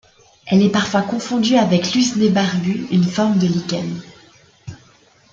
Elle 0.47 0.63
est 0.63 0.71
parfois 0.71 1.03
confondue 1.03 1.57
avec 1.57 1.93
l'usnée 1.93 2.31
barbue, 2.31 2.87
une 2.89 3.03
forme 3.03 3.37
de 3.37 3.45
lichen. 3.45 4.01